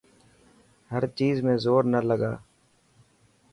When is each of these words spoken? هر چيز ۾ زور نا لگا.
هر 0.91 1.03
چيز 1.17 1.35
۾ 1.49 1.53
زور 1.65 1.83
نا 1.91 1.99
لگا. 2.09 2.33